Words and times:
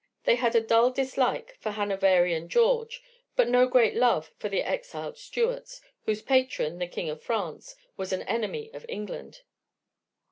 They 0.23 0.33
had 0.37 0.55
a 0.55 0.61
dull 0.61 0.89
dislike 0.89 1.55
for 1.59 1.73
Hanoverian 1.73 2.49
George, 2.49 3.03
but 3.35 3.47
no 3.47 3.67
great 3.67 3.93
love 3.95 4.31
for 4.39 4.49
the 4.49 4.63
exiled 4.63 5.15
Stuarts, 5.15 5.79
whose 6.05 6.23
patron, 6.23 6.79
the 6.79 6.87
King 6.87 7.07
of 7.11 7.21
France, 7.21 7.75
was 7.97 8.11
an 8.11 8.23
enemy 8.23 8.71
of 8.73 8.83
England. 8.89 9.41